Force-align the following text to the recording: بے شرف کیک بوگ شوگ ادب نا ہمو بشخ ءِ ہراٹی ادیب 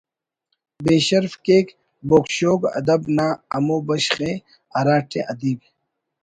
بے 0.83 0.95
شرف 1.07 1.33
کیک 1.45 1.67
بوگ 2.07 2.25
شوگ 2.37 2.61
ادب 2.79 3.01
نا 3.15 3.27
ہمو 3.53 3.77
بشخ 3.87 4.17
ءِ 4.29 4.33
ہراٹی 4.73 5.19
ادیب 5.31 5.59